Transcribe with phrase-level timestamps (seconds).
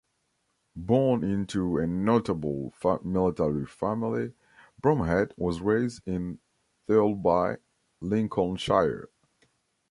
[0.75, 4.33] Born into a notable military family,
[4.81, 6.39] Bromhead was raised in
[6.87, 7.57] Thurlby,
[7.99, 9.09] Lincolnshire.